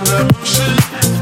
love, 0.00 0.38
motion. 0.38 1.21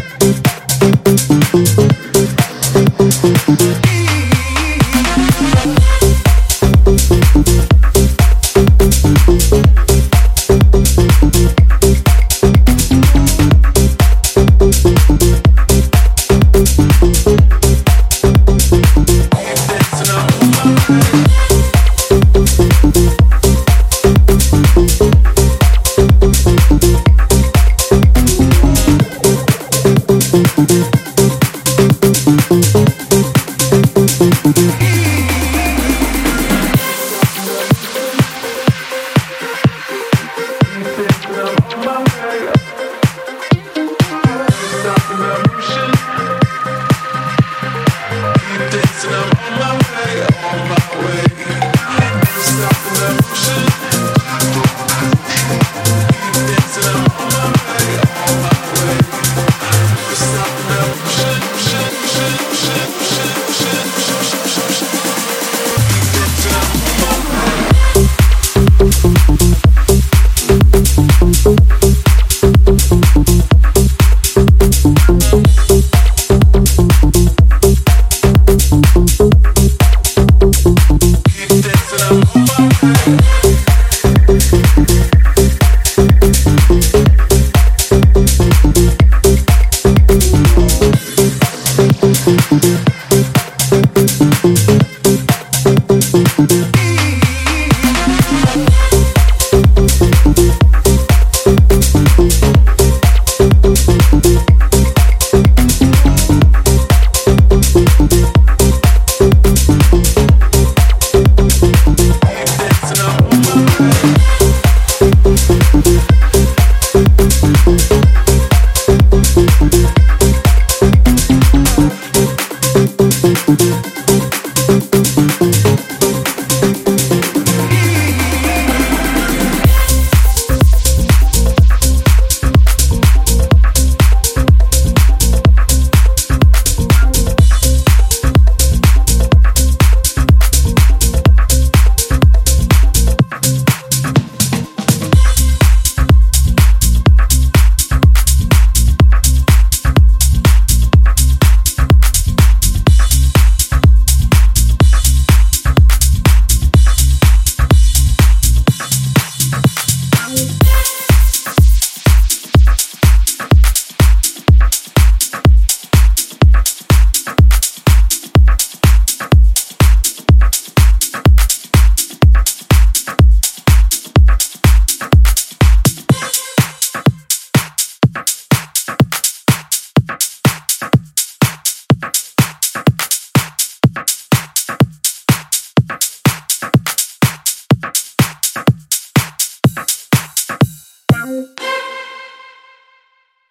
Listen. 49.03 49.40